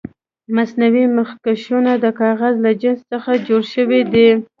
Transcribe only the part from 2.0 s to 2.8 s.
د کاغذ له